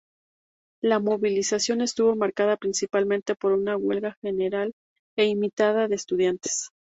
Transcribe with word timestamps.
La 0.81 0.97
movilización 0.97 1.81
estuvo 1.81 2.15
marcada 2.15 2.57
principalmente 2.57 3.35
por 3.35 3.51
una 3.51 3.77
huelga 3.77 4.17
general 4.23 4.73
e 5.15 5.25
ilimitada 5.25 5.87
de 5.87 5.93
estudiantes. 5.93 6.71